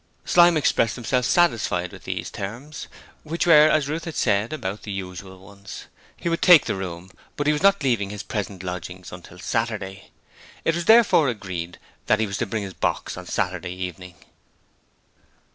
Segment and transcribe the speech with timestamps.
[0.25, 2.87] Slyme expressed himself satisfied with these terms,
[3.21, 5.85] which were as Ruth had said about the usual ones.
[6.17, 10.09] He would take the room, but he was not leaving his present lodgings until Saturday.
[10.65, 11.77] It was therefore agreed
[12.07, 14.15] that he was to bring his box on Saturday evening.